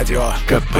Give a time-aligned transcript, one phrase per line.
[0.00, 0.76] Радио КП.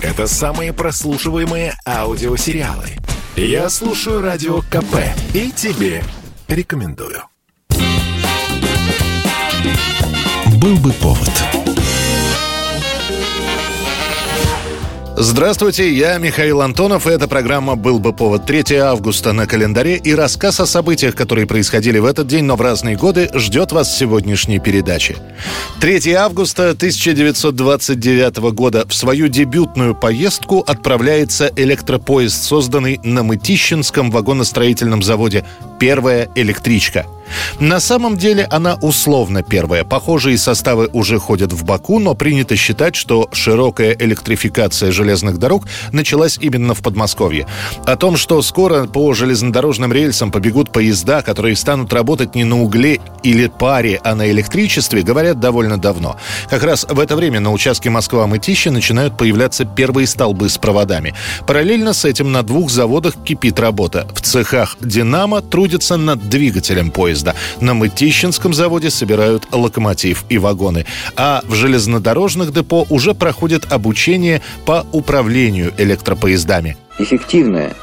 [0.00, 2.90] Это самые прослушиваемые аудиосериалы.
[3.34, 4.98] Я слушаю Радио КП
[5.34, 6.04] и тебе
[6.46, 7.24] рекомендую.
[10.60, 11.65] Был бы повод.
[15.18, 20.14] Здравствуйте, я Михаил Антонов, и эта программа «Был бы повод» 3 августа на календаре, и
[20.14, 23.96] рассказ о событиях, которые происходили в этот день, но в разные годы, ждет вас в
[23.96, 25.16] сегодняшней передаче.
[25.80, 35.46] 3 августа 1929 года в свою дебютную поездку отправляется электропоезд, созданный на Мытищинском вагоностроительном заводе
[35.80, 37.06] «Первая электричка».
[37.60, 39.84] На самом деле она условно первая.
[39.84, 46.38] Похожие составы уже ходят в Баку, но принято считать, что широкая электрификация железных дорог началась
[46.40, 47.46] именно в Подмосковье.
[47.84, 53.00] О том, что скоро по железнодорожным рельсам побегут поезда, которые станут работать не на угле
[53.22, 56.16] или паре, а на электричестве, говорят довольно давно.
[56.48, 61.14] Как раз в это время на участке Москва-Мытищи начинают появляться первые столбы с проводами.
[61.46, 64.06] Параллельно с этим на двух заводах кипит работа.
[64.14, 67.34] В цехах «Динамо» трудятся над двигателем поезда поезда.
[67.60, 70.84] На Мытищинском заводе собирают локомотив и вагоны.
[71.16, 76.76] А в железнодорожных депо уже проходит обучение по управлению электропоездами.
[76.98, 77.74] Эффективная,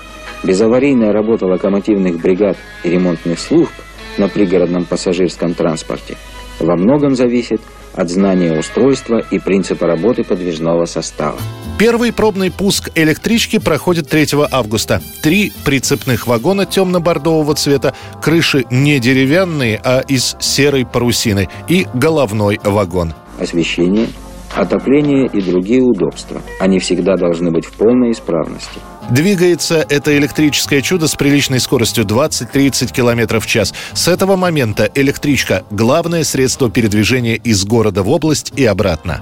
[0.44, 3.72] безаварийная работа локомотивных бригад и ремонтных служб
[4.18, 6.18] на пригородном пассажирском транспорте
[6.60, 7.62] во многом зависит
[7.96, 11.38] от знания устройства и принципа работы подвижного состава.
[11.78, 15.02] Первый пробный пуск электрички проходит 3 августа.
[15.24, 23.14] Три прицепных вагона темно-бордового цвета, крыши не деревянные, а из серой парусины и головной вагон.
[23.40, 24.08] Освещение,
[24.54, 26.42] отопление и другие удобства.
[26.60, 28.80] Они всегда должны быть в полной исправности.
[29.10, 33.74] Двигается это электрическое чудо с приличной скоростью 20-30 км в час.
[33.94, 39.22] С этого момента электричка– главное средство передвижения из города в область и обратно.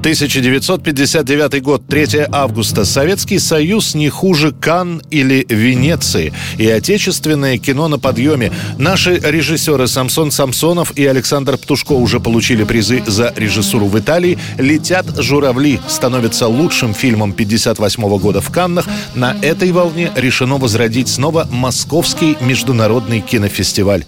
[0.00, 2.86] 1959 год, 3 августа.
[2.86, 6.32] Советский Союз не хуже Кан или Венеции.
[6.56, 8.50] И отечественное кино на подъеме.
[8.78, 14.38] Наши режиссеры Самсон Самсонов и Александр Птушко уже получили призы за режиссуру в Италии.
[14.56, 18.86] «Летят журавли» становится лучшим фильмом 58 года в Каннах.
[19.14, 24.06] На этой волне решено возродить снова Московский международный кинофестиваль.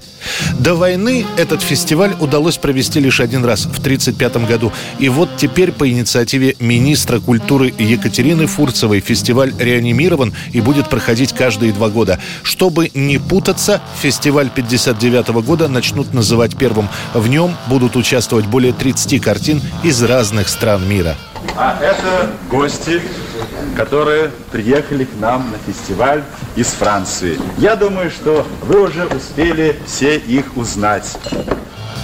[0.59, 4.72] До войны этот фестиваль удалось провести лишь один раз, в 1935 году.
[4.99, 11.72] И вот теперь по инициативе министра культуры Екатерины Фурцевой фестиваль реанимирован и будет проходить каждые
[11.72, 12.19] два года.
[12.43, 16.89] Чтобы не путаться, фестиваль 59 года начнут называть первым.
[17.15, 21.16] В нем будут участвовать более 30 картин из разных стран мира.
[21.56, 23.03] А это гости
[23.76, 26.22] которые приехали к нам на фестиваль
[26.56, 27.38] из Франции.
[27.58, 31.16] Я думаю, что вы уже успели все их узнать.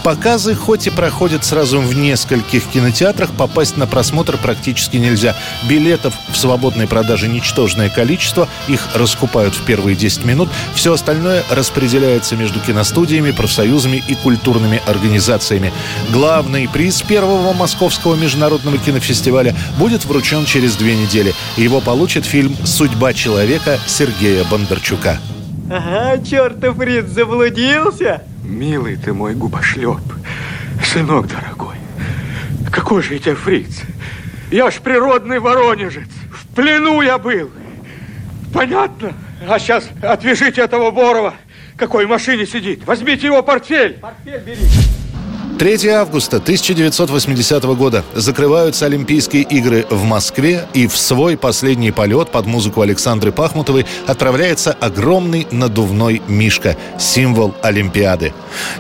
[0.09, 5.37] Показы хоть и проходят сразу в нескольких кинотеатрах, попасть на просмотр практически нельзя.
[5.69, 10.49] Билетов в свободной продаже ничтожное количество, их раскупают в первые 10 минут.
[10.75, 15.75] Все остальное распределяется между киностудиями, профсоюзами и культурными организациями.
[16.11, 21.35] Главный приз первого Московского международного кинофестиваля будет вручен через две недели.
[21.59, 25.19] Его получит фильм «Судьба человека» Сергея Бондарчука.
[25.71, 28.23] Ага, чертов Рид заблудился.
[28.49, 30.01] Милый ты мой губошлеп,
[30.83, 31.77] сынок дорогой.
[32.73, 33.83] Какой же я тебя фриц?
[34.51, 36.09] Я ж природный воронежец.
[36.33, 37.51] В плену я был.
[38.55, 39.13] Понятно?
[39.47, 41.35] А сейчас отвяжите этого Борова.
[41.77, 42.87] Какой в машине сидит.
[42.87, 43.99] Возьмите его портфель.
[44.01, 44.67] Портфель бери.
[45.59, 52.47] 3 августа 1980 года закрываются Олимпийские игры в Москве, и в свой последний полет под
[52.47, 58.33] музыку Александры Пахмутовой отправляется огромный надувной мишка, символ Олимпиады.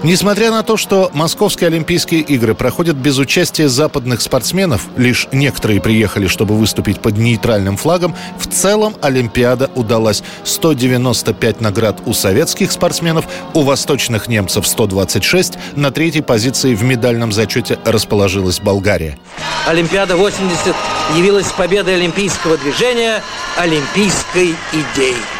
[0.04, 6.28] Несмотря на то, что Московские Олимпийские игры проходят без участия западных спортсменов, лишь некоторые приехали,
[6.28, 10.22] чтобы выступить под нейтральным флагом, в целом Олимпиада удалась.
[10.44, 17.32] 195 наград у советских спортсменов, у восточных немцев 126, на третьей позиции позиции в медальном
[17.32, 19.18] зачете расположилась Болгария.
[19.66, 20.74] Олимпиада 80
[21.16, 23.22] явилась победой олимпийского движения,
[23.56, 25.37] олимпийской идеи.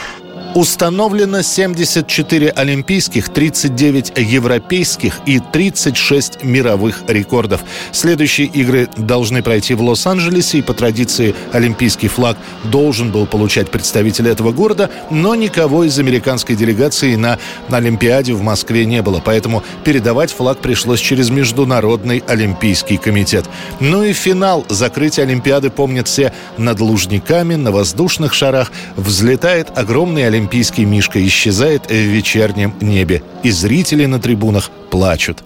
[0.55, 7.61] Установлено 74 олимпийских, 39 европейских и 36 мировых рекордов.
[7.93, 14.29] Следующие игры должны пройти в Лос-Анджелесе, и по традиции олимпийский флаг должен был получать представитель
[14.29, 17.39] этого города, но никого из американской делегации на
[17.71, 23.45] Олимпиаде в Москве не было, поэтому передавать флаг пришлось через Международный олимпийский комитет.
[23.81, 30.38] Ну и финал закрытия Олимпиады помнят все над Лужниками, на воздушных шарах взлетает огромный олимпийский
[30.39, 35.43] олимпийский мишка исчезает в вечернем небе, и зрители на трибунах плачут.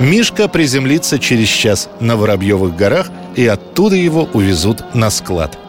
[0.00, 5.58] Мишка приземлится через час на Воробьевых горах, и оттуда его увезут на склад–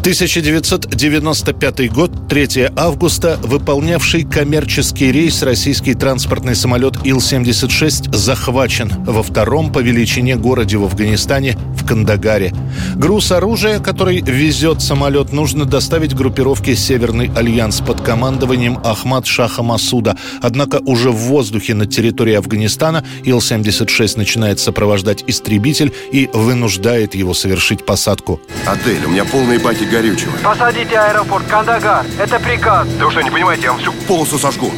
[0.00, 9.80] 1995 год, 3 августа, выполнявший коммерческий рейс российский транспортный самолет Ил-76 захвачен во втором по
[9.80, 12.54] величине городе в Афганистане, в Кандагаре.
[12.94, 20.16] Груз оружия, который везет самолет, нужно доставить группировке «Северный альянс» под командованием Ахмад Шаха Масуда.
[20.40, 27.84] Однако уже в воздухе над территорией Афганистана Ил-76 начинает сопровождать истребитель и вынуждает его совершить
[27.84, 28.40] посадку.
[28.64, 30.32] Отель, у меня полные баки горючего.
[30.42, 32.06] Посадите аэропорт Кандагар.
[32.18, 32.86] Это приказ.
[32.98, 34.72] Да вы что, не понимаете, я вам всю полосу сожгу.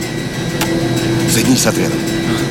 [1.31, 1.99] Соединитесь с отрядом.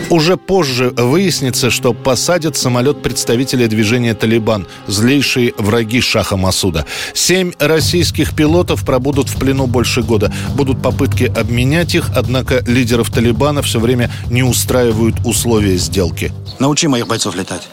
[0.10, 6.86] Уже позже выяснится, что посадят самолет представители движения «Талибан», злейшие враги Шаха Масуда.
[7.14, 10.34] Семь российских пилотов пробудут в плену больше года.
[10.56, 16.32] Будут попытки обменять их, однако лидеров «Талибана» все время не устраивают условия сделки.
[16.58, 17.68] Научи моих бойцов летать.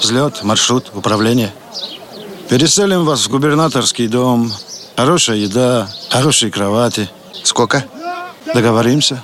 [0.00, 1.52] Взлет, маршрут, управление.
[2.50, 4.52] Переселим вас в губернаторский дом.
[4.96, 7.08] Хорошая еда, хорошие кровати.
[7.44, 7.84] Сколько?
[8.52, 9.22] Договоримся?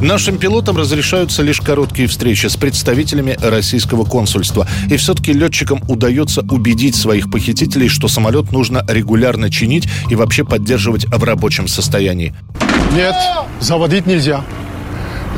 [0.00, 4.66] Нашим пилотам разрешаются лишь короткие встречи с представителями российского консульства.
[4.88, 11.04] И все-таки летчикам удается убедить своих похитителей, что самолет нужно регулярно чинить и вообще поддерживать
[11.04, 12.34] в рабочем состоянии.
[12.94, 13.14] Нет,
[13.60, 14.46] заводить нельзя.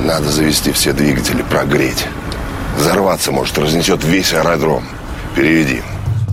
[0.04, 2.06] Надо завести все двигатели, прогреть.
[2.78, 4.84] Взорваться может, разнесет весь аэродром.
[5.34, 5.82] Переведи.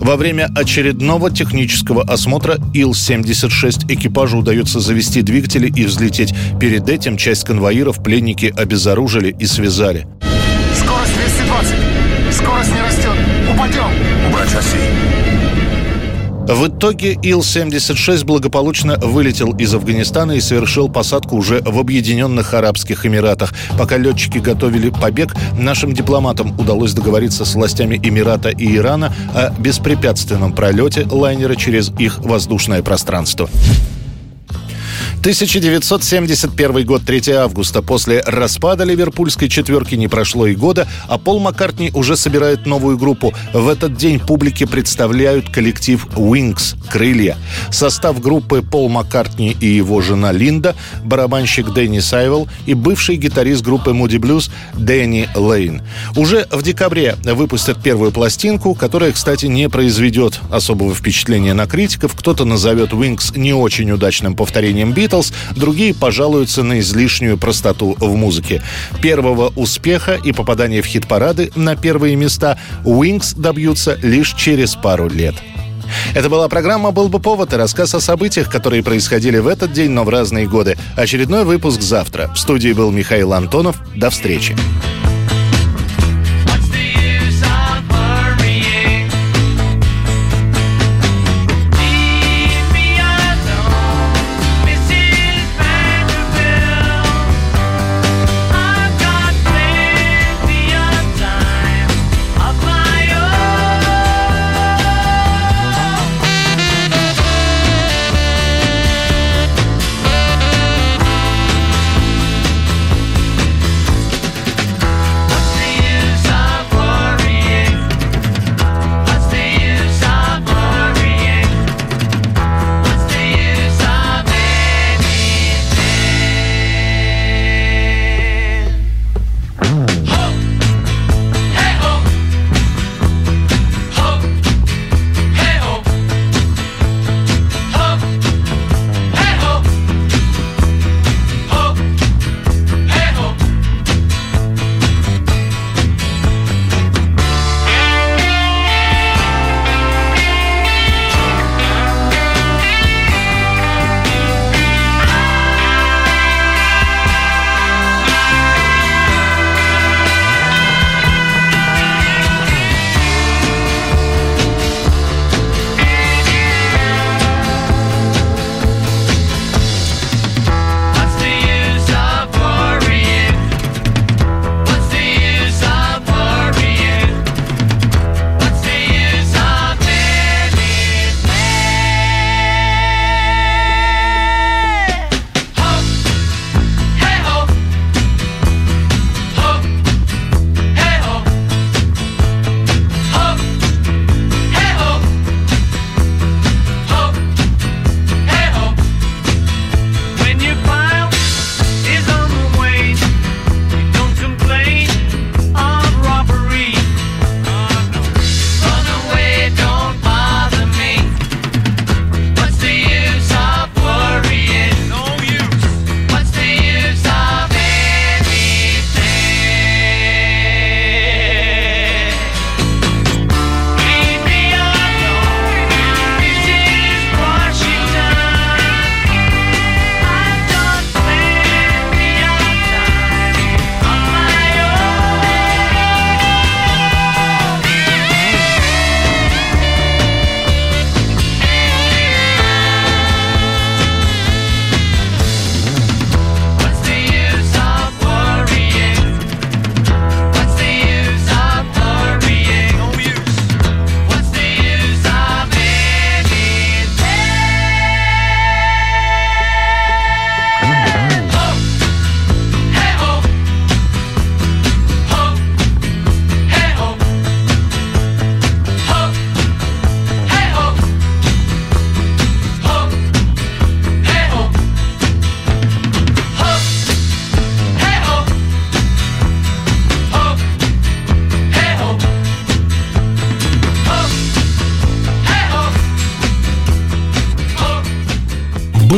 [0.02, 6.34] Во время очередного технического осмотра Ил-76 экипажу удается завести двигатели и взлететь.
[6.58, 10.08] Перед этим часть конвоиров пленники обезоружили и связали.
[10.76, 12.34] Скорость 220.
[12.34, 13.16] Скорость не растет.
[13.54, 13.90] Упадем.
[14.28, 15.31] Убрать шасси.
[16.48, 23.54] В итоге Ил-76 благополучно вылетел из Афганистана и совершил посадку уже в Объединенных Арабских Эмиратах.
[23.78, 30.52] Пока летчики готовили побег, нашим дипломатам удалось договориться с властями Эмирата и Ирана о беспрепятственном
[30.52, 33.48] пролете лайнера через их воздушное пространство.
[35.22, 37.80] 1971 год, 3 августа.
[37.80, 43.32] После распада ливерпульской четверки не прошло и года, а Пол Маккартни уже собирает новую группу.
[43.52, 47.36] В этот день публике представляют коллектив Wings– «Крылья».
[47.70, 50.74] Состав группы Пол Маккартни и его жена Линда,
[51.04, 55.82] барабанщик Дэнни Сайвелл и бывший гитарист группы Moody Blues Дэнни Лейн.
[56.16, 62.16] Уже в декабре выпустят первую пластинку, которая, кстати, не произведет особого впечатления на критиков.
[62.16, 68.16] Кто-то назовет Wings не очень удачным повторением бита, Битлз, другие пожалуются на излишнюю простоту в
[68.16, 68.62] музыке.
[69.02, 75.34] Первого успеха и попадания в хит-парады на первые места Wings добьются лишь через пару лет.
[76.14, 79.90] Это была программа «Был бы повод» и рассказ о событиях, которые происходили в этот день,
[79.90, 80.78] но в разные годы.
[80.96, 82.30] Очередной выпуск завтра.
[82.34, 83.76] В студии был Михаил Антонов.
[83.94, 84.56] До встречи.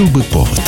[0.05, 0.64] Был бы повод.